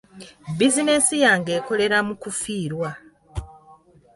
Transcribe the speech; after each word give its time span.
Bizinensi 0.57 1.15
yange 1.25 1.51
ekolera 1.59 1.97
mu 2.07 2.13
kufiirwa. 2.21 2.89